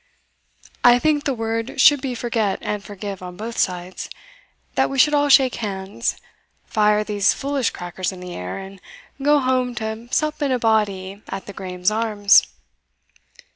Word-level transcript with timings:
I 0.83 0.97
think 0.97 1.25
the 1.25 1.33
word 1.35 1.79
should 1.79 2.01
be 2.01 2.15
forget 2.15 2.57
and 2.63 2.83
forgive 2.83 3.21
on 3.21 3.37
both 3.37 3.59
sides, 3.59 4.09
that 4.73 4.89
we 4.89 4.97
should 4.97 5.13
all 5.13 5.29
shake 5.29 5.57
hands, 5.61 6.17
fire 6.65 7.03
these 7.03 7.35
foolish 7.35 7.69
crackers 7.69 8.11
in 8.11 8.19
the 8.19 8.33
air, 8.33 8.57
and 8.57 8.81
go 9.21 9.37
home 9.37 9.75
to 9.75 10.07
sup 10.09 10.41
in 10.41 10.51
a 10.51 10.57
body 10.57 11.21
at 11.29 11.45
the 11.45 11.53
Graeme's 11.53 11.91
Arms." 11.91 12.47